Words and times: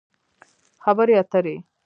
خبرې 0.83 1.13
اترې 1.21 1.55